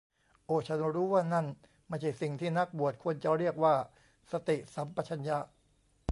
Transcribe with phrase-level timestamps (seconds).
[0.45, 1.45] โอ้ ฉันรู้ว่านั่น
[1.89, 3.75] ไม่ใช่สิ่งที่นักบวชควรจะเรียกว่า
[4.31, 5.37] สติสัมปชัญญะ